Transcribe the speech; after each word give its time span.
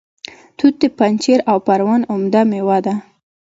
توت 0.57 0.73
د 0.81 0.83
پنجشیر 0.97 1.39
او 1.51 1.57
پروان 1.67 2.01
عمده 2.11 2.41
میوه 2.49 2.77
ده 2.85 2.93